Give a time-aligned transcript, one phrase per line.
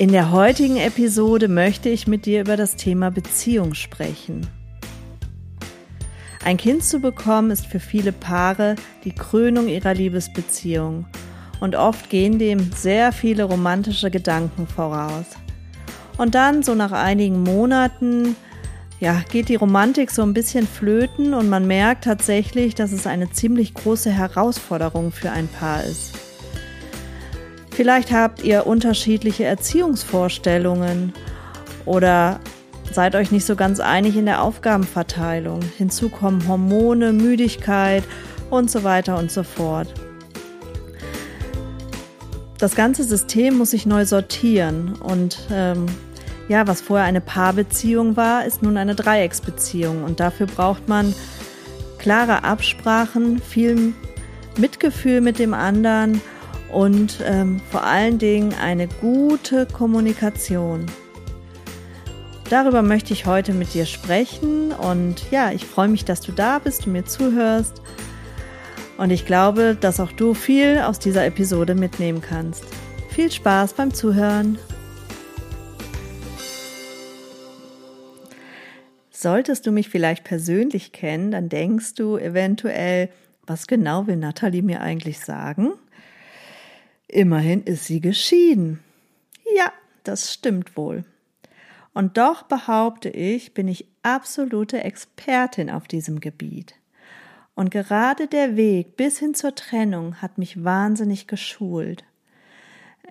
[0.00, 4.46] In der heutigen Episode möchte ich mit dir über das Thema Beziehung sprechen.
[6.42, 11.04] Ein Kind zu bekommen ist für viele Paare die Krönung ihrer Liebesbeziehung
[11.60, 15.26] und oft gehen dem sehr viele romantische Gedanken voraus.
[16.16, 18.36] Und dann, so nach einigen Monaten,
[19.00, 23.32] ja, geht die Romantik so ein bisschen flöten und man merkt tatsächlich, dass es eine
[23.32, 26.29] ziemlich große Herausforderung für ein Paar ist.
[27.70, 31.12] Vielleicht habt ihr unterschiedliche Erziehungsvorstellungen
[31.86, 32.40] oder
[32.92, 35.60] seid euch nicht so ganz einig in der Aufgabenverteilung.
[35.78, 38.04] Hinzu kommen Hormone, Müdigkeit
[38.50, 39.92] und so weiter und so fort.
[42.58, 45.86] Das ganze System muss sich neu sortieren und ähm,
[46.48, 51.14] ja, was vorher eine Paarbeziehung war, ist nun eine Dreiecksbeziehung und dafür braucht man
[51.98, 53.94] klare Absprachen, viel
[54.58, 56.20] Mitgefühl mit dem anderen
[56.72, 60.86] und ähm, vor allen Dingen eine gute Kommunikation.
[62.48, 66.58] Darüber möchte ich heute mit dir sprechen und ja, ich freue mich, dass du da
[66.58, 67.80] bist und mir zuhörst.
[68.98, 72.64] Und ich glaube, dass auch du viel aus dieser Episode mitnehmen kannst.
[73.08, 74.58] Viel Spaß beim Zuhören.
[79.10, 83.10] Solltest du mich vielleicht persönlich kennen, dann denkst du eventuell,
[83.46, 85.72] was genau will Nathalie mir eigentlich sagen?
[87.12, 88.78] Immerhin ist sie geschieden.
[89.56, 89.72] Ja,
[90.04, 91.04] das stimmt wohl.
[91.92, 96.76] Und doch behaupte ich, bin ich absolute Expertin auf diesem Gebiet.
[97.56, 102.04] Und gerade der Weg bis hin zur Trennung hat mich wahnsinnig geschult.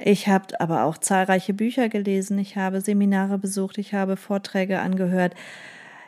[0.02, 5.36] Ich habe aber auch zahlreiche Bücher gelesen, ich habe Seminare besucht, ich habe Vorträge angehört.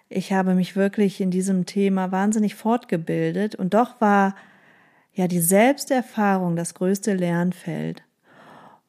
[0.07, 4.35] Ich habe mich wirklich in diesem Thema wahnsinnig fortgebildet und doch war
[5.13, 8.03] ja die Selbsterfahrung das größte Lernfeld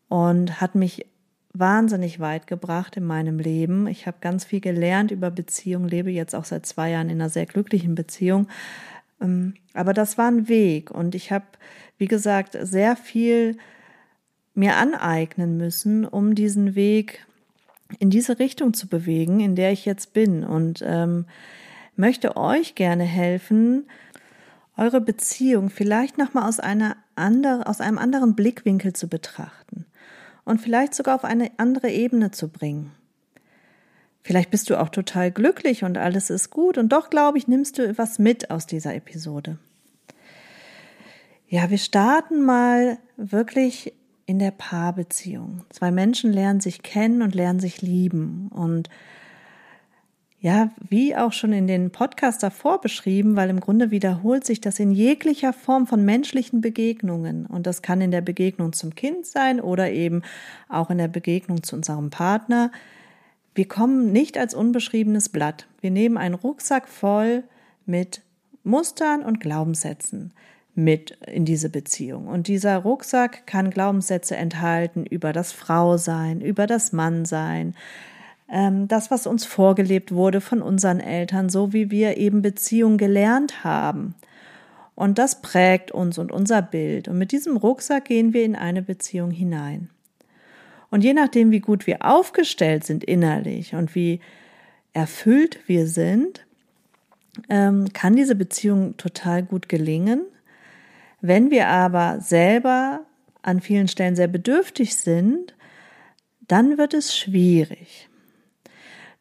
[0.08, 1.06] und hat mich
[1.54, 3.86] wahnsinnig weit gebracht in meinem Leben.
[3.86, 7.30] Ich habe ganz viel gelernt über Beziehung, lebe jetzt auch seit zwei Jahren in einer
[7.30, 8.48] sehr glücklichen Beziehung.
[9.20, 11.44] Ähm, aber das war ein Weg und ich habe,
[11.98, 13.56] wie gesagt, sehr viel
[14.54, 17.26] mir aneignen müssen, um diesen Weg
[17.98, 21.26] in diese Richtung zu bewegen, in der ich jetzt bin und ähm,
[21.96, 23.86] möchte euch gerne helfen,
[24.82, 29.86] eure Beziehung vielleicht nochmal aus aus einem anderen Blickwinkel zu betrachten
[30.44, 32.90] und vielleicht sogar auf eine andere Ebene zu bringen.
[34.22, 37.78] Vielleicht bist du auch total glücklich und alles ist gut und doch, glaube ich, nimmst
[37.78, 39.58] du was mit aus dieser Episode.
[41.46, 43.92] Ja, wir starten mal wirklich
[44.26, 45.64] in der Paarbeziehung.
[45.70, 48.88] Zwei Menschen lernen sich kennen und lernen sich lieben und
[50.42, 54.80] ja, wie auch schon in den Podcast davor beschrieben, weil im Grunde wiederholt sich das
[54.80, 57.46] in jeglicher Form von menschlichen Begegnungen.
[57.46, 60.22] Und das kann in der Begegnung zum Kind sein oder eben
[60.68, 62.72] auch in der Begegnung zu unserem Partner.
[63.54, 65.68] Wir kommen nicht als unbeschriebenes Blatt.
[65.80, 67.44] Wir nehmen einen Rucksack voll
[67.86, 68.20] mit
[68.64, 70.32] Mustern und Glaubenssätzen
[70.74, 72.26] mit in diese Beziehung.
[72.26, 77.76] Und dieser Rucksack kann Glaubenssätze enthalten über das Frausein, über das Mannsein,
[78.52, 83.64] ähm, das, was uns vorgelebt wurde von unseren Eltern, so wie wir eben Beziehung gelernt
[83.64, 84.14] haben.
[84.94, 87.08] Und das prägt uns und unser Bild.
[87.08, 89.88] Und mit diesem Rucksack gehen wir in eine Beziehung hinein.
[90.90, 94.20] Und je nachdem, wie gut wir aufgestellt sind innerlich und wie
[94.92, 96.44] erfüllt wir sind,
[97.48, 100.26] ähm, kann diese Beziehung total gut gelingen.
[101.22, 103.00] Wenn wir aber selber
[103.40, 105.54] an vielen Stellen sehr bedürftig sind,
[106.46, 108.10] dann wird es schwierig.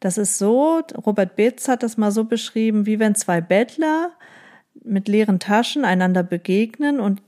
[0.02, 4.12] Das ist so, Robert Betz hat das mal so beschrieben, wie wenn zwei Bettler
[4.84, 7.22] mit leeren Taschen einander begegnen und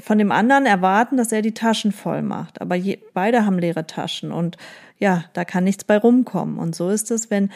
[0.00, 2.60] von dem anderen erwarten, dass er die Taschen voll macht.
[2.60, 4.56] Aber je, beide haben leere Taschen und
[4.98, 6.58] ja, da kann nichts bei rumkommen.
[6.58, 7.50] Und so ist es, wenn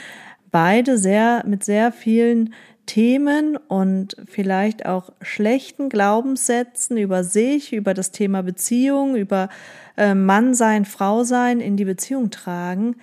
[0.51, 2.55] beide sehr mit sehr vielen
[2.85, 9.49] Themen und vielleicht auch schlechten Glaubenssätzen über sich, über das Thema Beziehung, über
[9.97, 12.97] äh, Mann sein, Frau sein in die Beziehung tragen,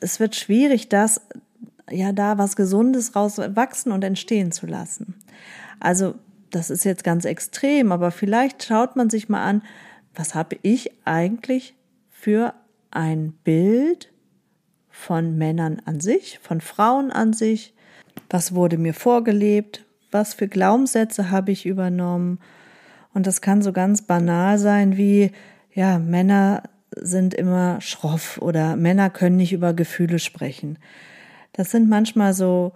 [0.00, 1.20] es wird schwierig, das
[1.90, 5.14] ja da was Gesundes rauswachsen und entstehen zu lassen.
[5.80, 6.14] Also
[6.50, 9.62] das ist jetzt ganz extrem, aber vielleicht schaut man sich mal an,
[10.14, 11.74] was habe ich eigentlich
[12.10, 12.54] für
[12.90, 14.12] ein Bild
[14.90, 17.74] von Männern an sich, von Frauen an sich.
[18.28, 19.84] Was wurde mir vorgelebt?
[20.10, 22.40] Was für Glaubenssätze habe ich übernommen?
[23.14, 25.30] Und das kann so ganz banal sein wie,
[25.72, 26.64] ja, Männer
[26.96, 30.78] sind immer schroff oder Männer können nicht über Gefühle sprechen.
[31.52, 32.72] Das sind manchmal so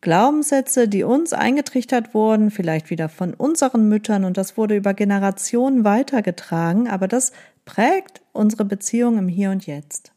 [0.00, 5.84] Glaubenssätze, die uns eingetrichtert wurden, vielleicht wieder von unseren Müttern und das wurde über Generationen
[5.84, 7.32] weitergetragen, aber das
[7.66, 10.12] prägt unsere Beziehung im Hier und Jetzt.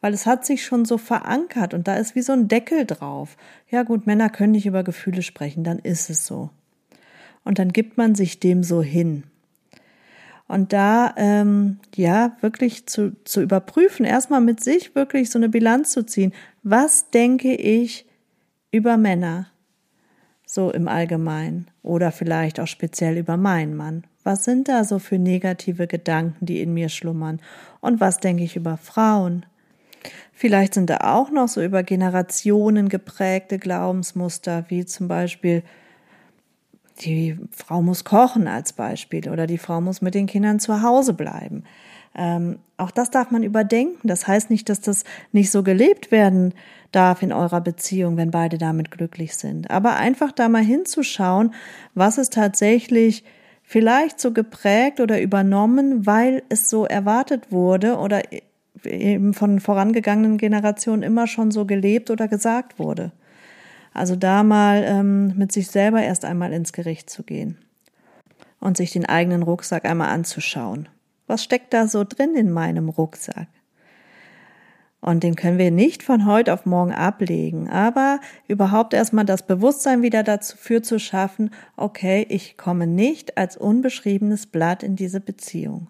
[0.00, 3.36] Weil es hat sich schon so verankert und da ist wie so ein Deckel drauf.
[3.70, 6.50] Ja gut, Männer können nicht über Gefühle sprechen, dann ist es so.
[7.44, 9.24] Und dann gibt man sich dem so hin.
[10.52, 15.92] Und da, ähm, ja, wirklich zu, zu überprüfen, erstmal mit sich wirklich so eine Bilanz
[15.92, 16.34] zu ziehen.
[16.62, 18.04] Was denke ich
[18.70, 19.46] über Männer?
[20.44, 21.68] So im Allgemeinen.
[21.82, 24.04] Oder vielleicht auch speziell über meinen Mann.
[24.24, 27.40] Was sind da so für negative Gedanken, die in mir schlummern?
[27.80, 29.46] Und was denke ich über Frauen?
[30.34, 35.62] Vielleicht sind da auch noch so über Generationen geprägte Glaubensmuster, wie zum Beispiel,
[37.04, 41.14] die Frau muss kochen als Beispiel oder die Frau muss mit den Kindern zu Hause
[41.14, 41.64] bleiben.
[42.14, 44.06] Ähm, auch das darf man überdenken.
[44.06, 46.54] Das heißt nicht, dass das nicht so gelebt werden
[46.90, 49.70] darf in eurer Beziehung, wenn beide damit glücklich sind.
[49.70, 51.54] Aber einfach da mal hinzuschauen,
[51.94, 53.24] was ist tatsächlich
[53.62, 58.22] vielleicht so geprägt oder übernommen, weil es so erwartet wurde oder
[58.84, 63.12] eben von vorangegangenen Generationen immer schon so gelebt oder gesagt wurde.
[63.94, 67.58] Also da mal ähm, mit sich selber erst einmal ins Gericht zu gehen
[68.60, 70.88] und sich den eigenen Rucksack einmal anzuschauen.
[71.26, 73.48] Was steckt da so drin in meinem Rucksack?
[75.00, 80.00] Und den können wir nicht von heute auf morgen ablegen, aber überhaupt erstmal das Bewusstsein
[80.02, 85.88] wieder dafür zu schaffen, okay, ich komme nicht als unbeschriebenes Blatt in diese Beziehung.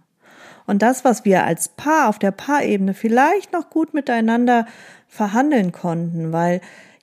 [0.67, 4.65] Und das, was wir als Paar auf der Paarebene vielleicht noch gut miteinander
[5.09, 6.63] verhandeln konnten, weil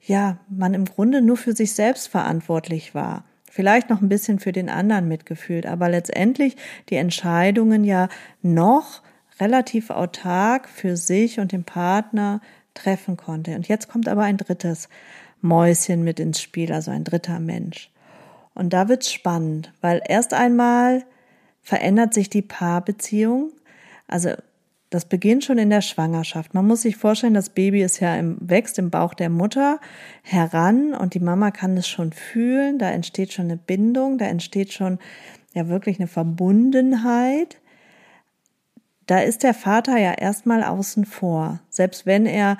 [0.10, 3.24] ja, man im Grunde nur für sich selbst verantwortlich war.
[3.50, 6.58] Vielleicht noch ein bisschen für den anderen mitgefühlt, aber letztendlich
[6.90, 8.10] die Entscheidungen ja
[8.42, 9.02] noch
[9.40, 12.42] relativ autark für sich und den Partner
[12.74, 13.56] treffen konnte.
[13.56, 14.90] Und jetzt kommt aber ein drittes
[15.42, 17.92] Mäuschen mit ins Spiel, also ein dritter Mensch.
[18.56, 21.06] Und da wird's spannend, weil erst einmal
[21.62, 23.52] verändert sich die Paarbeziehung.
[24.08, 24.32] Also
[24.90, 26.54] das beginnt schon in der Schwangerschaft.
[26.54, 29.80] Man muss sich vorstellen, das Baby ist ja im, wächst im Bauch der Mutter
[30.24, 32.80] heran und die Mama kann es schon fühlen.
[32.80, 34.98] Da entsteht schon eine Bindung, da entsteht schon
[35.54, 37.58] ja wirklich eine Verbundenheit.
[39.06, 41.60] Da ist der Vater ja erstmal außen vor.
[41.70, 42.58] Selbst wenn er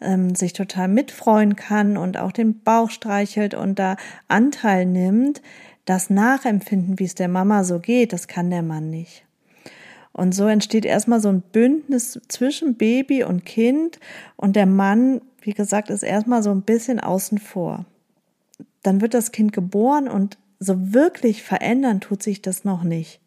[0.00, 3.96] ähm, sich total mitfreuen kann und auch den Bauch streichelt und da
[4.26, 5.42] Anteil nimmt,
[5.84, 9.27] das Nachempfinden, wie es der Mama so geht, das kann der Mann nicht.
[10.18, 14.00] Und so entsteht erstmal so ein Bündnis zwischen Baby und Kind
[14.34, 17.84] und der Mann, wie gesagt, ist erstmal so ein bisschen außen vor.
[18.82, 23.20] Dann wird das Kind geboren und so wirklich verändern tut sich das noch nicht.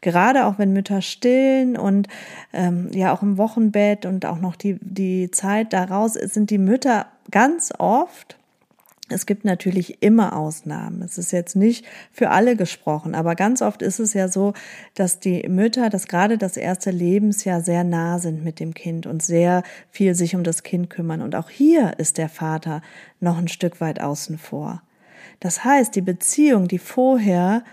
[0.00, 2.08] Gerade auch wenn Mütter stillen und
[2.52, 7.06] ähm, ja auch im Wochenbett und auch noch die, die Zeit daraus sind die Mütter
[7.30, 8.36] ganz oft
[9.10, 11.02] es gibt natürlich immer Ausnahmen.
[11.02, 14.54] Es ist jetzt nicht für alle gesprochen, aber ganz oft ist es ja so,
[14.94, 19.22] dass die Mütter, dass gerade das erste Lebensjahr sehr nah sind mit dem Kind und
[19.22, 21.22] sehr viel sich um das Kind kümmern.
[21.22, 22.82] Und auch hier ist der Vater
[23.18, 24.82] noch ein Stück weit außen vor.
[25.40, 27.64] Das heißt, die Beziehung, die vorher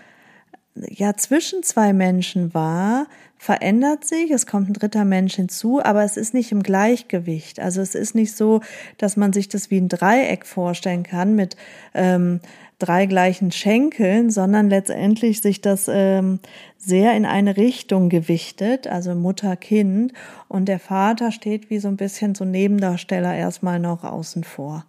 [0.88, 3.06] ja zwischen zwei Menschen war,
[3.36, 7.60] verändert sich, es kommt ein dritter Mensch hinzu, aber es ist nicht im Gleichgewicht.
[7.60, 8.60] Also es ist nicht so,
[8.98, 11.56] dass man sich das wie ein Dreieck vorstellen kann mit
[11.94, 12.40] ähm,
[12.80, 16.40] drei gleichen Schenkeln, sondern letztendlich sich das ähm,
[16.76, 20.12] sehr in eine Richtung gewichtet, also Mutter, Kind,
[20.48, 24.84] und der Vater steht wie so ein bisschen so Nebendarsteller erstmal noch außen vor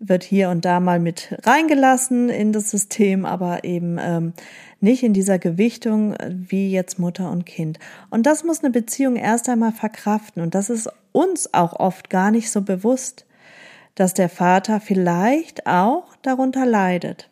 [0.00, 4.32] wird hier und da mal mit reingelassen in das System, aber eben ähm,
[4.80, 7.78] nicht in dieser Gewichtung wie jetzt Mutter und Kind.
[8.10, 10.42] Und das muss eine Beziehung erst einmal verkraften.
[10.42, 13.26] Und das ist uns auch oft gar nicht so bewusst,
[13.94, 17.28] dass der Vater vielleicht auch darunter leidet.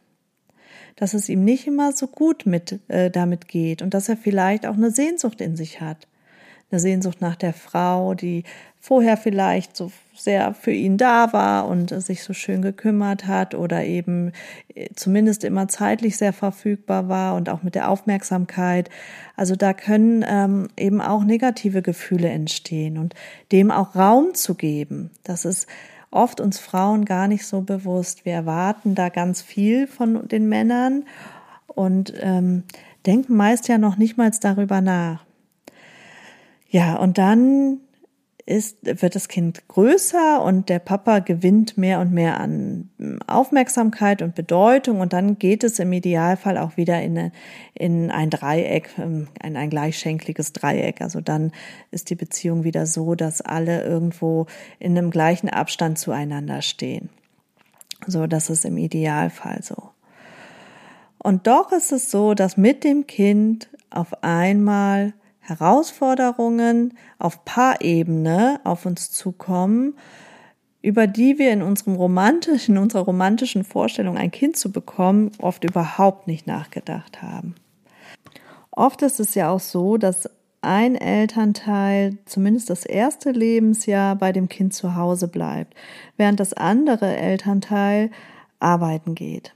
[0.97, 4.67] Dass es ihm nicht immer so gut mit, äh, damit geht und dass er vielleicht
[4.67, 6.09] auch eine Sehnsucht in sich hat
[6.71, 8.45] eine Sehnsucht nach der Frau, die
[8.81, 13.85] vorher vielleicht so sehr für ihn da war und sich so schön gekümmert hat oder
[13.85, 14.33] eben
[14.75, 18.89] äh, zumindest immer zeitlich sehr verfügbar war und auch mit der Aufmerksamkeit.
[19.37, 23.15] Also da können ähm, eben auch negative Gefühle entstehen und
[23.53, 25.11] dem auch Raum zu geben.
[25.25, 25.69] Das ist
[26.11, 28.25] oft uns Frauen gar nicht so bewusst.
[28.25, 31.05] Wir erwarten da ganz viel von den Männern
[31.67, 32.63] und ähm,
[33.05, 35.26] denken meist ja noch nicht mal darüber nach.
[36.69, 37.81] Ja, und dann
[38.47, 42.91] ist, wird das Kind größer und der Papa gewinnt mehr und mehr an
[43.27, 47.33] Aufmerksamkeit und Bedeutung und dann geht es im Idealfall auch wieder in,
[47.75, 51.03] in ein Dreieck, ähm, in ein gleichschenkliges Dreieck.
[51.03, 51.51] Also dann
[51.91, 54.47] ist die Beziehung wieder so, dass alle irgendwo
[54.79, 57.09] in einem gleichen Abstand zueinander stehen.
[58.07, 59.91] So, das ist im Idealfall so.
[61.19, 65.15] Und doch ist es so, dass mit dem Kind auf einmal
[65.47, 69.97] Herausforderungen auf Paarebene auf uns zukommen,
[70.83, 75.65] über die wir in unserem romantischen, in unserer romantischen Vorstellung ein Kind zu bekommen, oft
[75.65, 77.55] überhaupt nicht nachgedacht haben.
[78.71, 80.29] Oft ist es ja auch so, dass
[80.61, 85.75] ein Elternteil zumindest das erste Lebensjahr bei dem Kind zu Hause bleibt,
[86.17, 88.11] während das andere Elternteil
[88.59, 89.55] arbeiten geht.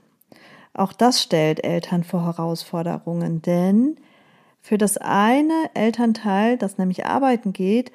[0.73, 3.97] Auch das stellt Eltern vor Herausforderungen, denn
[4.61, 7.91] für das eine Elternteil, das nämlich arbeiten geht,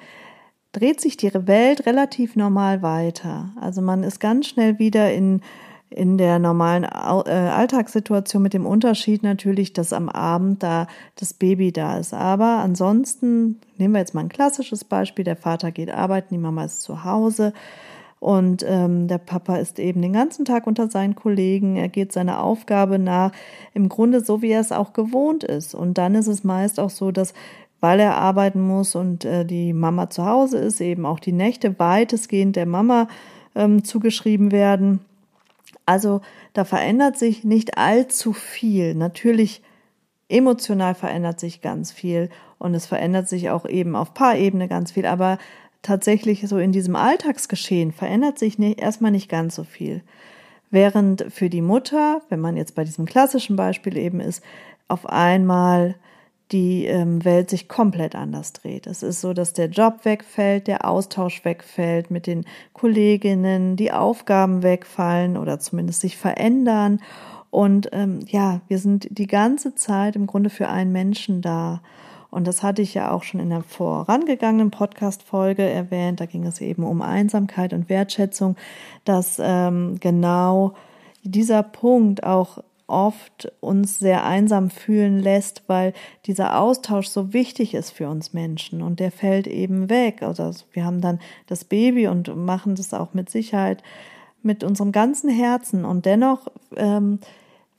[0.73, 3.49] dreht sich die Welt relativ normal weiter.
[3.59, 5.41] Also man ist ganz schnell wieder in,
[5.89, 11.71] in der normalen äh, Alltagssituation mit dem Unterschied natürlich, dass am Abend da das Baby
[11.71, 12.13] da ist.
[12.13, 15.23] Aber ansonsten nehmen wir jetzt mal ein klassisches Beispiel.
[15.23, 17.53] Der Vater geht arbeiten, die Mama ist zu Hause.
[18.19, 21.75] Und ähm, der Papa ist eben den ganzen Tag unter seinen Kollegen.
[21.75, 23.31] Er geht seiner Aufgabe nach,
[23.73, 25.75] im Grunde so, wie er es auch gewohnt ist.
[25.75, 27.33] Und dann ist es meist auch so, dass
[27.79, 31.77] weil er arbeiten muss und äh, die Mama zu Hause ist, eben auch die Nächte
[31.79, 33.07] weitestgehend der Mama
[33.55, 34.99] ähm, zugeschrieben werden.
[35.85, 36.21] Also
[36.53, 38.95] da verändert sich nicht allzu viel.
[38.95, 39.61] Natürlich
[40.27, 45.05] emotional verändert sich ganz viel und es verändert sich auch eben auf Paarebene ganz viel,
[45.05, 45.37] aber
[45.87, 50.01] tatsächlich so in diesem Alltagsgeschehen verändert sich nicht, erstmal nicht ganz so viel.
[50.69, 54.43] Während für die Mutter, wenn man jetzt bei diesem klassischen Beispiel eben ist,
[54.89, 55.95] auf einmal
[56.51, 58.85] die ähm, Welt sich komplett anders dreht.
[58.87, 64.63] Es ist so, dass der Job wegfällt, der Austausch wegfällt mit den Kolleginnen, die Aufgaben
[64.63, 67.01] wegfallen oder zumindest sich verändern.
[67.49, 71.81] Und ähm, ja, wir sind die ganze Zeit im Grunde für einen Menschen da.
[72.29, 76.19] Und das hatte ich ja auch schon in der vorangegangenen Podcast-Folge erwähnt.
[76.19, 78.55] Da ging es eben um Einsamkeit und Wertschätzung,
[79.05, 80.73] dass ähm, genau
[81.23, 85.93] dieser Punkt auch oft uns sehr einsam fühlen lässt, weil
[86.25, 90.23] dieser Austausch so wichtig ist für uns Menschen und der fällt eben weg.
[90.23, 93.83] Also wir haben dann das Baby und machen das auch mit Sicherheit
[94.41, 97.19] mit unserem ganzen Herzen und dennoch ähm,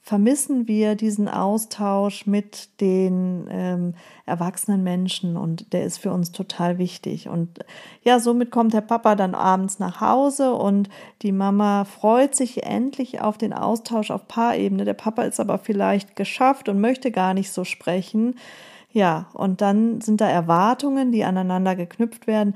[0.08, 3.92] vermissen wir diesen Austausch mit den ähm,
[4.24, 7.28] erwachsenen Menschen und der ist für uns total wichtig.
[7.28, 7.58] Und
[8.02, 10.88] ja, somit kommt der Papa dann abends nach Hause und
[11.20, 14.86] die Mama freut sich endlich auf den Austausch auf Paarebene.
[14.86, 18.36] Der Papa ist aber vielleicht geschafft und möchte gar nicht so sprechen.
[18.90, 22.54] Ja, und dann sind da Erwartungen, die aneinander geknüpft werden,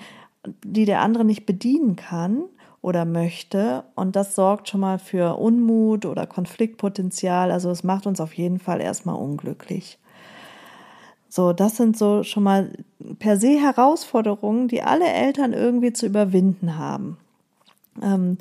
[0.64, 2.44] die der andere nicht bedienen kann
[2.82, 3.84] oder möchte.
[3.94, 7.50] Und das sorgt schon mal für Unmut oder Konfliktpotenzial.
[7.50, 9.98] Also es macht uns auf jeden Fall erstmal unglücklich.
[11.28, 12.70] So, das sind so schon mal
[13.18, 17.16] per se Herausforderungen, die alle Eltern irgendwie zu überwinden haben.
[18.02, 18.36] Ähm,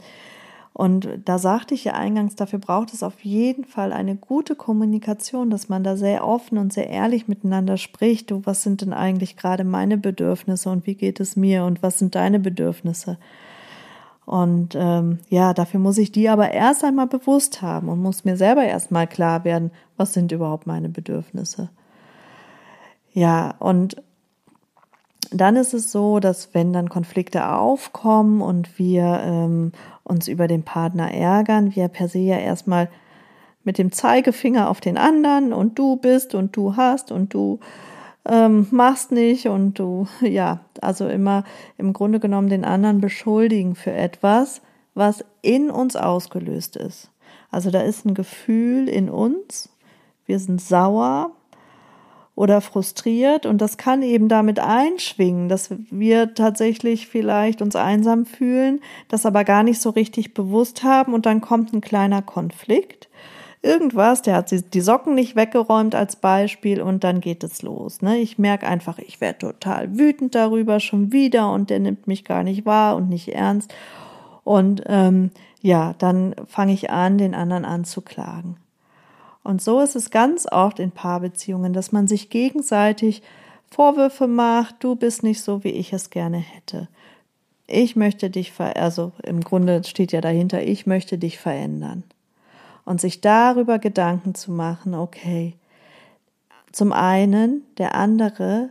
[0.73, 5.49] und da sagte ich ja eingangs, dafür braucht es auf jeden Fall eine gute Kommunikation,
[5.49, 8.31] dass man da sehr offen und sehr ehrlich miteinander spricht.
[8.31, 11.99] Du, was sind denn eigentlich gerade meine Bedürfnisse und wie geht es mir und was
[11.99, 13.17] sind deine Bedürfnisse?
[14.31, 18.37] Und ähm, ja, dafür muss ich die aber erst einmal bewusst haben und muss mir
[18.37, 21.67] selber erstmal klar werden, was sind überhaupt meine Bedürfnisse.
[23.11, 24.01] Ja, und
[25.31, 29.73] dann ist es so, dass wenn dann Konflikte aufkommen und wir ähm,
[30.03, 32.87] uns über den Partner ärgern, wir per se ja erstmal
[33.65, 37.59] mit dem Zeigefinger auf den anderen und du bist und du hast und du
[38.25, 41.43] ähm, machst nicht und du, ja, also immer
[41.77, 44.61] im Grunde genommen den anderen beschuldigen für etwas,
[44.93, 47.09] was in uns ausgelöst ist.
[47.49, 49.69] Also da ist ein Gefühl in uns,
[50.25, 51.31] wir sind sauer
[52.35, 58.79] oder frustriert und das kann eben damit einschwingen, dass wir tatsächlich vielleicht uns einsam fühlen,
[59.09, 63.09] das aber gar nicht so richtig bewusst haben und dann kommt ein kleiner Konflikt
[63.61, 68.01] irgendwas, der hat die Socken nicht weggeräumt als Beispiel und dann geht es los.
[68.01, 68.17] Ne?
[68.17, 72.43] Ich merke einfach, ich werde total wütend darüber schon wieder und der nimmt mich gar
[72.43, 73.73] nicht wahr und nicht ernst.
[74.43, 78.57] Und ähm, ja, dann fange ich an, den anderen anzuklagen.
[79.43, 83.21] Und so ist es ganz oft in Paarbeziehungen, dass man sich gegenseitig
[83.69, 86.87] Vorwürfe macht, du bist nicht so, wie ich es gerne hätte.
[87.67, 92.03] Ich möchte dich ver also im Grunde steht ja dahinter, ich möchte dich verändern
[92.91, 95.55] und sich darüber Gedanken zu machen, okay,
[96.73, 98.69] zum einen, der andere,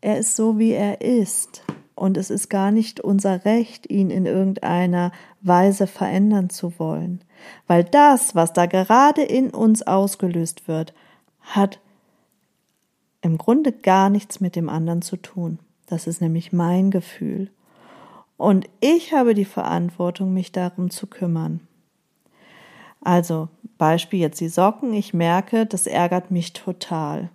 [0.00, 1.62] er ist so, wie er ist.
[1.94, 7.22] und es ist gar nicht unser Recht, ihn in irgendeiner Weise verändern zu wollen.
[7.68, 10.92] Weil das, was da gerade in uns ausgelöst wird,
[11.42, 11.78] hat
[13.20, 15.60] im Grunde gar nichts mit dem anderen zu tun.
[15.86, 17.48] Das ist nämlich mein Gefühl.
[18.36, 21.60] Und ich habe die Verantwortung, mich darum zu kümmern.
[23.02, 24.92] Also Beispiel jetzt die Socken.
[24.94, 27.30] Ich merke, das ärgert mich total.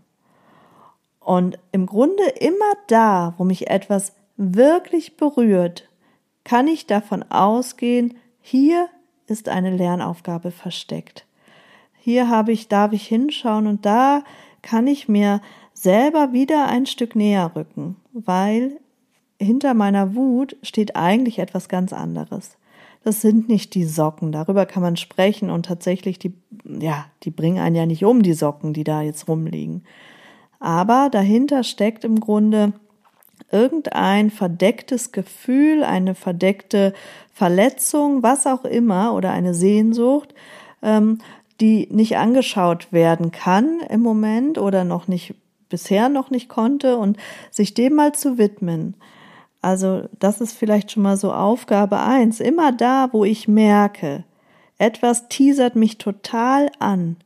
[1.19, 5.89] Und im Grunde immer da, wo mich etwas wirklich berührt,
[6.45, 8.87] kann ich davon ausgehen, hier
[9.27, 11.25] ist eine Lernaufgabe versteckt.
[11.99, 14.23] Hier habe ich, darf ich hinschauen und da
[14.61, 15.41] kann ich mir
[15.73, 18.79] selber wieder ein Stück näher rücken, weil
[19.39, 22.57] hinter meiner Wut steht eigentlich etwas ganz anderes.
[23.07, 26.33] Das sind nicht die Socken, darüber kann man sprechen und tatsächlich die,
[26.65, 29.85] ja, die bringen einen ja nicht um, die Socken, die da jetzt rumliegen.
[30.59, 32.73] Aber dahinter steckt im Grunde
[33.49, 36.93] irgendein verdecktes Gefühl, eine verdeckte
[37.31, 40.33] Verletzung, was auch immer, oder eine Sehnsucht,
[40.81, 41.19] ähm,
[41.61, 45.33] die nicht angeschaut werden kann im Moment oder noch nicht,
[45.69, 47.15] bisher noch nicht konnte und
[47.51, 48.95] sich dem mal zu widmen.
[49.61, 52.39] Also das ist vielleicht schon mal so Aufgabe eins.
[52.39, 54.23] Immer da, wo ich merke,
[54.77, 57.17] etwas teasert mich total an.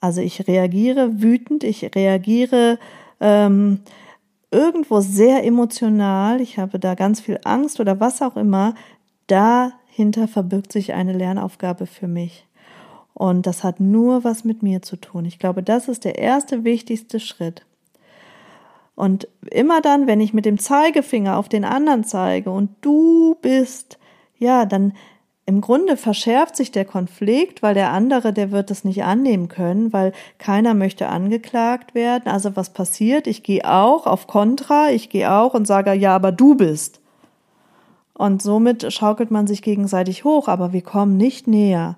[0.00, 2.78] Also ich reagiere wütend, ich reagiere
[3.20, 3.80] ähm,
[4.50, 8.74] irgendwo sehr emotional, ich habe da ganz viel Angst oder was auch immer,
[9.26, 12.46] dahinter verbirgt sich eine Lernaufgabe für mich.
[13.14, 15.24] Und das hat nur was mit mir zu tun.
[15.24, 17.64] Ich glaube, das ist der erste wichtigste Schritt.
[18.94, 23.98] Und immer dann, wenn ich mit dem Zeigefinger auf den anderen zeige und du bist,
[24.38, 24.92] ja, dann
[25.46, 29.92] im Grunde verschärft sich der Konflikt, weil der andere, der wird es nicht annehmen können,
[29.92, 32.28] weil keiner möchte angeklagt werden.
[32.28, 33.26] Also was passiert?
[33.26, 37.00] Ich gehe auch auf Kontra, ich gehe auch und sage, ja, aber du bist.
[38.14, 41.96] Und somit schaukelt man sich gegenseitig hoch, aber wir kommen nicht näher.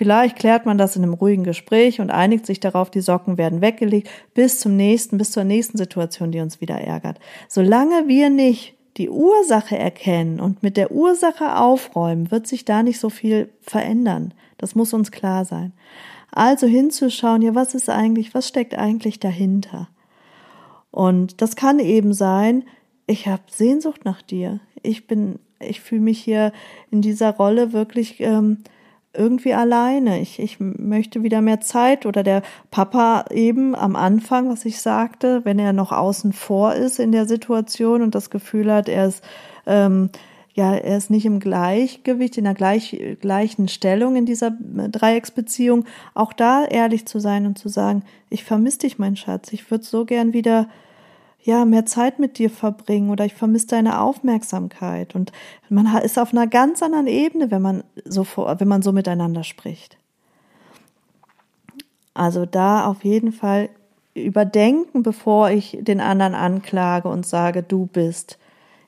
[0.00, 3.60] Vielleicht klärt man das in einem ruhigen Gespräch und einigt sich darauf, die Socken werden
[3.60, 7.18] weggelegt, bis zum nächsten, bis zur nächsten Situation, die uns wieder ärgert.
[7.48, 12.98] Solange wir nicht die Ursache erkennen und mit der Ursache aufräumen, wird sich da nicht
[12.98, 14.32] so viel verändern.
[14.56, 15.74] Das muss uns klar sein.
[16.32, 19.90] Also hinzuschauen, ja, was ist eigentlich, was steckt eigentlich dahinter?
[20.90, 22.64] Und das kann eben sein,
[23.06, 24.60] ich habe Sehnsucht nach dir.
[24.82, 26.54] Ich bin, ich fühle mich hier
[26.90, 28.62] in dieser Rolle wirklich ähm,
[29.12, 30.20] irgendwie alleine.
[30.20, 35.44] Ich, ich möchte wieder mehr Zeit oder der Papa eben am Anfang, was ich sagte,
[35.44, 39.24] wenn er noch außen vor ist in der Situation und das Gefühl hat, er ist
[39.66, 40.10] ähm,
[40.52, 46.32] ja, er ist nicht im Gleichgewicht, in der gleich, gleichen Stellung in dieser Dreiecksbeziehung, auch
[46.32, 50.04] da ehrlich zu sein und zu sagen, ich vermisse dich, mein Schatz, ich würde so
[50.04, 50.68] gern wieder
[51.42, 55.14] ja, mehr Zeit mit dir verbringen oder ich vermisse deine Aufmerksamkeit.
[55.14, 55.32] Und
[55.68, 59.96] man ist auf einer ganz anderen Ebene, wenn man so, wenn man so miteinander spricht.
[62.12, 63.70] Also da auf jeden Fall
[64.14, 68.38] überdenken, bevor ich den anderen anklage und sage, du bist.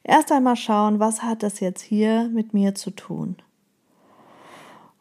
[0.05, 3.37] Erst einmal schauen, was hat das jetzt hier mit mir zu tun?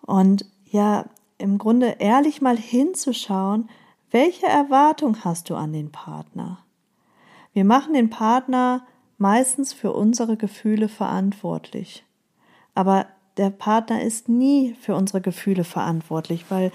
[0.06, 1.06] Und ja,
[1.38, 3.70] im Grunde ehrlich mal hinzuschauen,
[4.12, 6.60] welche Erwartung hast du an den Partner?
[7.54, 8.86] Wir machen den Partner
[9.18, 12.06] meistens für unsere Gefühle verantwortlich.
[12.76, 13.06] Aber
[13.38, 16.72] der Partner ist nie für unsere Gefühle verantwortlich, weil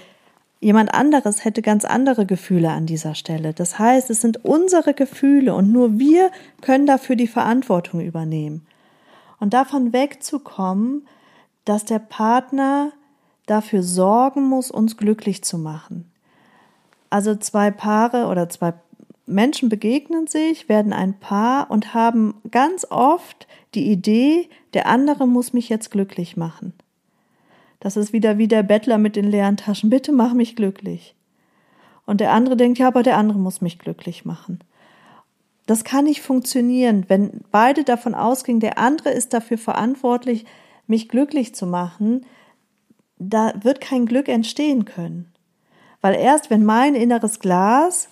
[0.59, 3.53] jemand anderes hätte ganz andere Gefühle an dieser Stelle.
[3.53, 8.65] Das heißt, es sind unsere Gefühle und nur wir können dafür die Verantwortung übernehmen.
[9.39, 11.07] Und davon wegzukommen,
[11.65, 12.91] dass der Partner
[13.45, 16.11] dafür sorgen muss, uns glücklich zu machen.
[17.09, 18.73] Also zwei Paare oder zwei
[19.27, 25.53] Menschen begegnen sich, werden ein Paar und haben ganz oft die Idee, der andere muss
[25.53, 26.73] mich jetzt glücklich machen.
[27.81, 29.89] Das ist wieder wie der Bettler mit den leeren Taschen.
[29.89, 31.13] Bitte mach mich glücklich.
[32.05, 34.59] Und der andere denkt, ja, aber der andere muss mich glücklich machen.
[35.65, 40.45] Das kann nicht funktionieren, wenn beide davon ausgehen, der andere ist dafür verantwortlich,
[40.87, 42.25] mich glücklich zu machen.
[43.19, 45.33] Da wird kein Glück entstehen können.
[45.99, 48.07] Weil erst wenn mein inneres Glas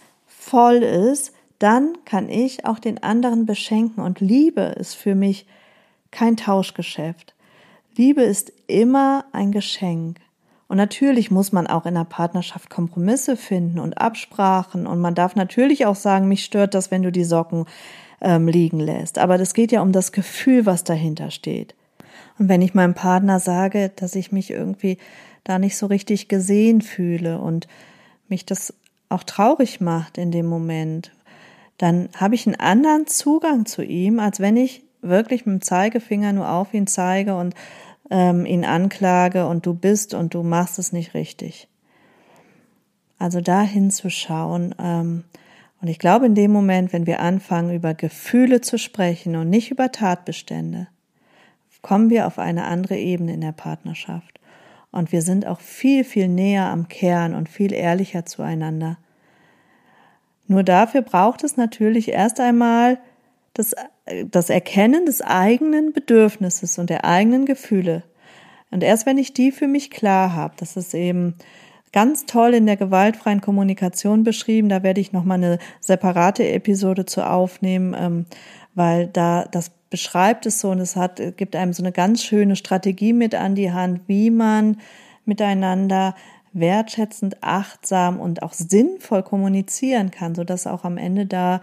[0.46, 4.04] voll ist, dann kann ich auch den anderen beschenken.
[4.04, 5.48] Und Liebe ist für mich
[6.12, 7.34] kein Tauschgeschäft.
[7.96, 10.20] Liebe ist immer ein Geschenk.
[10.68, 14.88] Und natürlich muss man auch in der Partnerschaft Kompromisse finden und Absprachen.
[14.88, 17.66] Und man darf natürlich auch sagen, mich stört das, wenn du die Socken
[18.22, 19.18] ähm, liegen lässt.
[19.18, 21.76] Aber das geht ja um das Gefühl, was dahinter steht.
[22.38, 24.98] Und wenn ich meinem Partner sage, dass ich mich irgendwie
[25.44, 27.68] da nicht so richtig gesehen fühle und
[28.28, 28.74] mich das
[29.16, 31.12] auch traurig macht in dem Moment,
[31.78, 36.34] dann habe ich einen anderen Zugang zu ihm, als wenn ich wirklich mit dem Zeigefinger
[36.34, 37.54] nur auf ihn zeige und
[38.10, 41.68] ähm, ihn anklage und du bist und du machst es nicht richtig.
[43.18, 44.76] Also da hinzuschauen.
[44.80, 45.24] Ähm,
[45.82, 49.72] und ich glaube, in dem Moment, wenn wir anfangen, über Gefühle zu sprechen und nicht
[49.72, 50.88] über Tatbestände,
[51.82, 54.40] kommen wir auf eine andere Ebene in der Partnerschaft.
[54.92, 58.98] Und wir sind auch viel, viel näher am Kern und viel ehrlicher zueinander.
[60.48, 63.00] Nur dafür braucht es natürlich erst einmal
[63.54, 63.74] das,
[64.30, 68.04] das Erkennen des eigenen Bedürfnisses und der eigenen Gefühle.
[68.72, 71.36] Und erst wenn ich die für mich klar habe, das ist eben
[71.94, 77.26] ganz toll in der gewaltfreien Kommunikation beschrieben, da werde ich nochmal eine separate Episode zu
[77.26, 78.26] aufnehmen, ähm,
[78.74, 82.58] weil da das beschreibt es so und es hat, gibt einem so eine ganz schöne
[82.58, 84.78] Strategie mit an die Hand, wie man
[85.24, 86.16] miteinander
[86.56, 91.62] wertschätzend, achtsam und auch sinnvoll kommunizieren kann, so dass auch am Ende da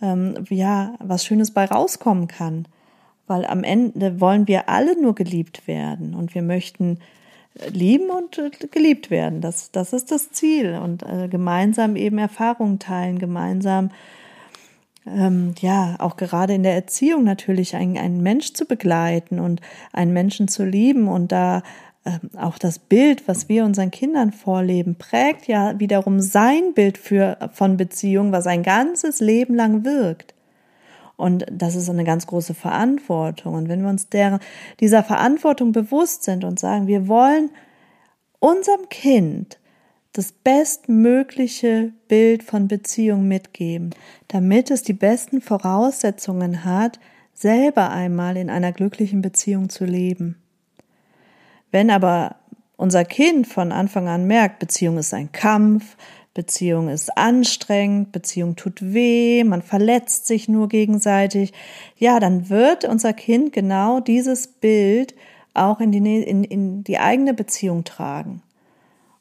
[0.00, 2.66] ähm, ja was Schönes bei rauskommen kann.
[3.26, 6.98] Weil am Ende wollen wir alle nur geliebt werden und wir möchten
[7.70, 9.40] lieben und äh, geliebt werden.
[9.40, 13.90] Das, das ist das Ziel und äh, gemeinsam eben Erfahrungen teilen, gemeinsam
[15.06, 19.60] ähm, ja auch gerade in der Erziehung natürlich einen, einen Mensch zu begleiten und
[19.92, 21.62] einen Menschen zu lieben und da
[22.36, 27.76] auch das Bild, was wir unseren Kindern vorleben, prägt ja wiederum sein Bild für, von
[27.76, 30.34] Beziehung, was ein ganzes Leben lang wirkt.
[31.16, 33.54] Und das ist eine ganz große Verantwortung.
[33.54, 34.40] Und wenn wir uns der,
[34.80, 37.50] dieser Verantwortung bewusst sind und sagen, wir wollen
[38.38, 39.58] unserem Kind
[40.12, 43.90] das bestmögliche Bild von Beziehung mitgeben,
[44.28, 47.00] damit es die besten Voraussetzungen hat,
[47.32, 50.36] selber einmal in einer glücklichen Beziehung zu leben.
[51.74, 52.36] Wenn aber
[52.76, 55.96] unser Kind von Anfang an merkt, Beziehung ist ein Kampf,
[56.32, 61.52] Beziehung ist anstrengend, Beziehung tut weh, man verletzt sich nur gegenseitig,
[61.96, 65.16] ja, dann wird unser Kind genau dieses Bild
[65.52, 68.40] auch in die, in, in die eigene Beziehung tragen.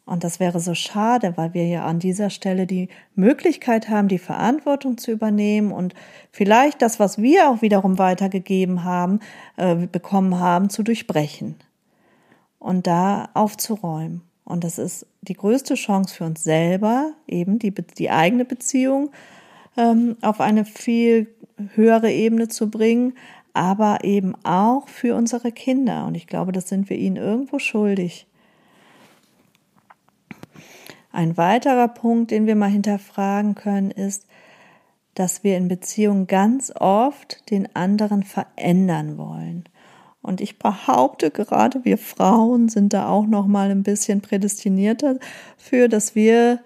[0.06, 4.20] Und das wäre so schade, weil wir ja an dieser Stelle die Möglichkeit haben, die
[4.20, 5.96] Verantwortung zu übernehmen und
[6.32, 9.22] vielleicht das, was wir auch wiederum weitergegeben haben,
[9.58, 11.56] äh, bekommen haben, zu durchbrechen
[12.64, 14.22] und da aufzuräumen.
[14.46, 19.12] Und das ist die größte Chance für uns selber, eben die, die eigene Beziehung
[19.78, 21.28] ähm, auf eine viel
[21.76, 23.14] höhere Ebene zu bringen,
[23.54, 26.06] aber eben auch für unsere Kinder.
[26.06, 28.28] Und ich glaube, das sind wir ihnen irgendwo schuldig.
[31.12, 34.26] Ein weiterer Punkt, den wir mal hinterfragen können, ist,
[35.16, 39.66] dass wir in Beziehungen ganz oft den anderen verändern wollen.
[40.24, 45.18] Und ich behaupte, gerade wir Frauen sind da auch noch mal ein bisschen prädestinierter
[45.58, 46.60] für, dass wir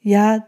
[0.00, 0.46] ja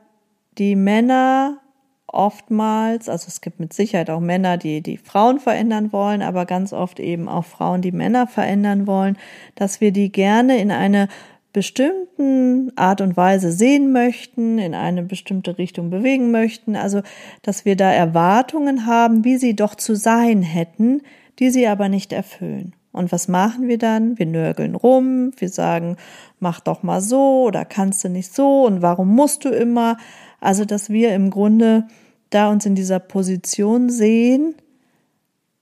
[0.56, 1.58] die Männer
[2.06, 6.72] oftmals, also es gibt mit Sicherheit auch Männer, die die Frauen verändern wollen, aber ganz
[6.72, 9.18] oft eben auch Frauen, die Männer verändern wollen,
[9.54, 11.08] dass wir die gerne in eine
[11.52, 17.02] bestimmten Art und Weise sehen möchten, in eine bestimmte Richtung bewegen möchten, also
[17.42, 21.02] dass wir da Erwartungen haben, wie sie doch zu sein hätten,
[21.38, 22.74] die sie aber nicht erfüllen.
[22.92, 24.18] Und was machen wir dann?
[24.18, 25.96] Wir nörgeln rum, wir sagen,
[26.40, 29.96] mach doch mal so oder kannst du nicht so und warum musst du immer?
[30.40, 31.86] Also, dass wir im Grunde
[32.30, 34.54] da uns in dieser Position sehen,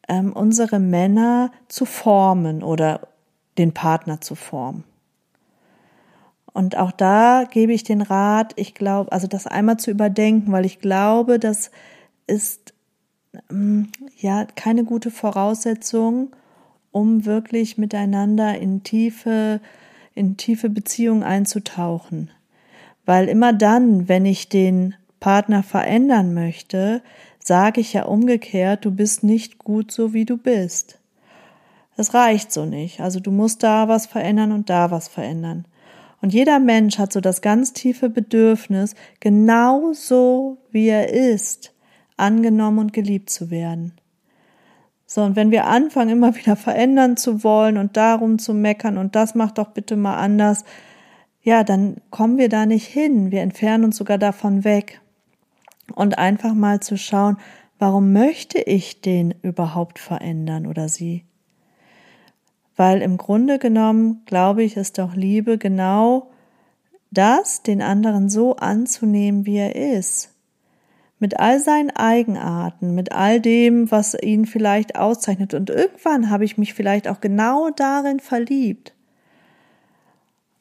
[0.08, 3.08] ähm, unsere Männer zu formen oder
[3.58, 4.84] den Partner zu formen.
[6.52, 10.66] Und auch da gebe ich den Rat, ich glaube, also das einmal zu überdenken, weil
[10.66, 11.70] ich glaube, das
[12.26, 12.74] ist
[14.16, 16.34] ja keine gute Voraussetzung,
[16.90, 19.60] um wirklich miteinander in tiefe,
[20.14, 22.30] in tiefe Beziehungen einzutauchen.
[23.06, 27.02] Weil immer dann, wenn ich den Partner verändern möchte,
[27.42, 30.98] sage ich ja umgekehrt, du bist nicht gut so, wie du bist.
[31.96, 33.00] Es reicht so nicht.
[33.00, 35.66] Also du musst da was verändern und da was verändern.
[36.22, 41.72] Und jeder Mensch hat so das ganz tiefe Bedürfnis, genau so wie er ist,
[42.20, 43.92] angenommen und geliebt zu werden.
[45.06, 49.16] So, und wenn wir anfangen, immer wieder verändern zu wollen und darum zu meckern und
[49.16, 50.64] das macht doch bitte mal anders,
[51.42, 53.32] ja, dann kommen wir da nicht hin.
[53.32, 55.00] Wir entfernen uns sogar davon weg.
[55.96, 57.38] Und einfach mal zu schauen,
[57.80, 61.24] warum möchte ich den überhaupt verändern oder sie?
[62.76, 66.30] Weil im Grunde genommen, glaube ich, ist doch Liebe genau
[67.10, 70.30] das, den anderen so anzunehmen, wie er ist
[71.20, 75.54] mit all seinen Eigenarten, mit all dem, was ihn vielleicht auszeichnet.
[75.54, 78.94] Und irgendwann habe ich mich vielleicht auch genau darin verliebt.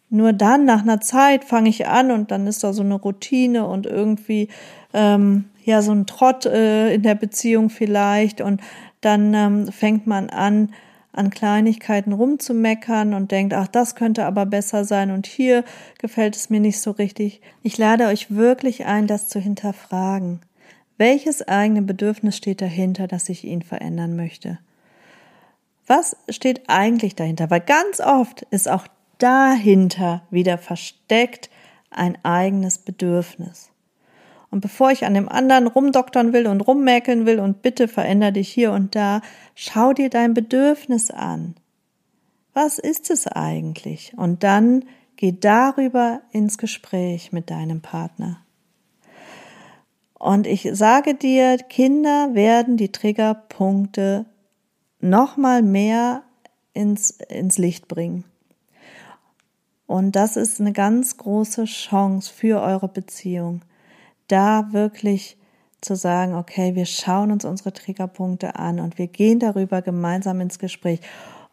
[0.10, 3.68] Nur dann, nach einer Zeit, fange ich an und dann ist da so eine Routine
[3.68, 4.50] und irgendwie
[4.94, 8.62] ähm, ja so ein Trott äh, in der Beziehung vielleicht und
[9.02, 10.74] dann ähm, fängt man an,
[11.14, 15.64] an Kleinigkeiten rumzumeckern und denkt, ach, das könnte aber besser sein und hier
[16.00, 17.42] gefällt es mir nicht so richtig.
[17.62, 20.42] Ich lade euch wirklich ein, das zu hinterfragen.
[21.00, 24.60] Welches eigene Bedürfnis steht dahinter, dass ich ihn verändern möchte?
[25.88, 27.50] Was steht eigentlich dahinter?
[27.50, 28.86] Weil ganz oft ist auch
[29.18, 31.50] dahinter wieder versteckt
[31.90, 33.72] ein eigenes Bedürfnis.
[34.52, 38.50] Und bevor ich an dem anderen rumdoktern will und rummäkeln will und bitte veränder dich
[38.50, 39.22] hier und da,
[39.56, 41.56] schau dir dein Bedürfnis an.
[42.54, 44.14] Was ist es eigentlich?
[44.18, 44.84] Und dann
[45.16, 48.42] geh darüber ins Gespräch mit deinem Partner.
[50.20, 54.26] Und ich sage dir, Kinder werden die Triggerpunkte
[55.00, 56.24] nochmal mehr
[56.74, 58.26] ins, ins Licht bringen.
[59.88, 63.62] Und das ist eine ganz große Chance für eure Beziehung
[64.28, 65.38] da wirklich
[65.82, 70.60] zu sagen, okay, wir schauen uns unsere Triggerpunkte an und wir gehen darüber gemeinsam ins
[70.60, 71.00] Gespräch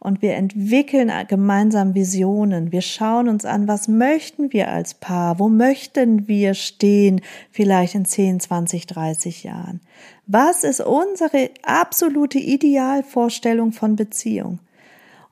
[0.06, 2.70] und wir entwickeln gemeinsam Visionen.
[2.70, 5.40] Wir schauen uns an, was möchten wir als Paar?
[5.40, 7.22] Wo möchten wir stehen?
[7.50, 9.80] Vielleicht in 10, 20, 30 Jahren.
[10.28, 14.60] Was ist unsere absolute Idealvorstellung von Beziehung?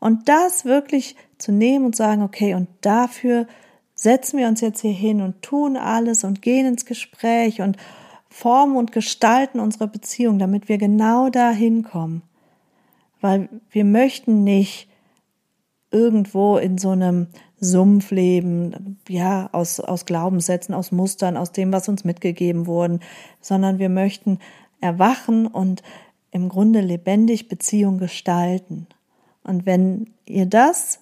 [0.01, 3.47] Und das wirklich zu nehmen und sagen, okay, und dafür
[3.95, 7.77] setzen wir uns jetzt hier hin und tun alles und gehen ins Gespräch und
[8.29, 12.23] formen und gestalten unsere Beziehung, damit wir genau dahin kommen.
[13.25, 14.87] Weil wir möchten nicht
[15.91, 21.89] irgendwo in so einem Sumpf leben, ja, aus, aus Glaubenssätzen, aus Mustern, aus dem, was
[21.89, 23.01] uns mitgegeben wurden,
[23.41, 24.41] sondern wir möchten
[24.83, 25.83] erwachen und
[26.33, 28.89] im Grunde lebendig Beziehung gestalten.
[29.43, 31.01] Und wenn ihr das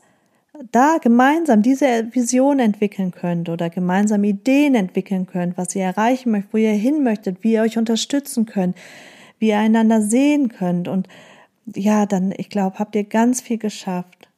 [0.71, 6.53] da gemeinsam diese Vision entwickeln könnt oder gemeinsam Ideen entwickeln könnt, was ihr erreichen möchtet,
[6.53, 8.77] wo ihr hin möchtet, wie ihr euch unterstützen könnt,
[9.41, 11.09] wie ihr einander sehen könnt und
[11.67, 14.29] ja, dann, ich glaube, habt ihr ganz viel geschafft.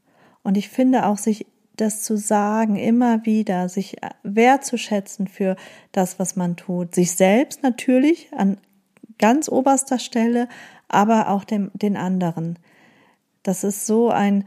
[0.42, 5.56] Und ich finde auch, sich das zu sagen, immer wieder, sich wertzuschätzen für
[5.92, 6.94] das, was man tut.
[6.94, 8.58] Sich selbst natürlich an
[9.18, 10.48] ganz oberster Stelle,
[10.88, 12.58] aber auch dem, den anderen.
[13.42, 14.44] Das ist so ein,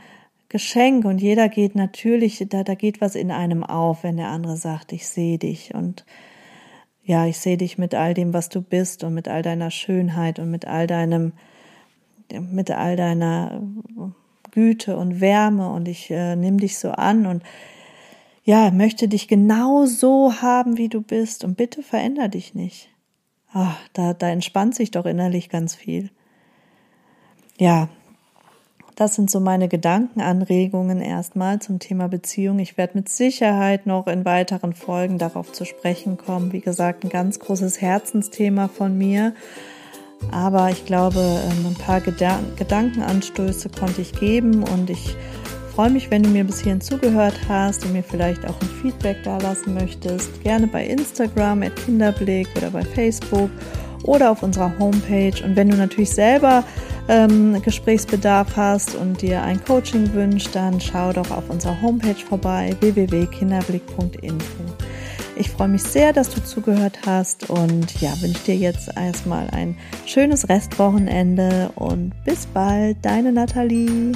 [0.50, 4.56] Geschenk und jeder geht natürlich, da, da geht was in einem auf, wenn der andere
[4.56, 6.06] sagt, ich sehe dich und
[7.04, 10.40] ja, ich sehe dich mit all dem, was du bist und mit all deiner Schönheit
[10.40, 11.34] und mit all deinem,
[12.32, 13.62] mit all deiner
[14.52, 17.44] Güte und Wärme und ich äh, nimm dich so an und
[18.44, 22.90] ja, möchte dich genau so haben, wie du bist und bitte veränder dich nicht.
[23.52, 26.12] Ach, da, da entspannt sich doch innerlich ganz viel.
[27.58, 27.90] Ja,
[28.96, 32.58] das sind so meine Gedankenanregungen erstmal zum Thema Beziehung.
[32.58, 36.52] Ich werde mit Sicherheit noch in weiteren Folgen darauf zu sprechen kommen.
[36.52, 39.36] Wie gesagt, ein ganz großes Herzensthema von mir.
[40.32, 45.16] Aber ich glaube, ähm, ein paar Gedankenanstöße konnte ich geben und ich
[45.74, 49.18] freue mich, wenn du mir bis hierhin zugehört hast und mir vielleicht auch ein Feedback
[49.24, 50.42] da lassen möchtest.
[50.44, 53.50] Gerne bei Instagram, at Kinderblick oder bei Facebook
[54.04, 55.44] oder auf unserer Homepage.
[55.44, 56.64] Und wenn du natürlich selber
[57.08, 62.76] ähm, Gesprächsbedarf hast und dir ein Coaching wünscht, dann schau doch auf unserer Homepage vorbei
[62.80, 64.87] www.kinderblick.info.
[65.40, 69.78] Ich freue mich sehr, dass du zugehört hast und ja, wünsche dir jetzt erstmal ein
[70.08, 74.14] schönes Restwochenende und bis bald, deine Nathalie.